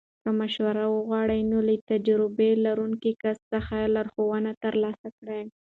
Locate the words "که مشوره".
0.23-0.85